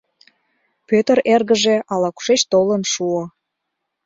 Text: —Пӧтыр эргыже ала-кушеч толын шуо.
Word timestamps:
—Пӧтыр 0.89 1.17
эргыже 1.33 1.75
ала-кушеч 1.93 2.41
толын 2.51 2.83
шуо. 2.91 3.23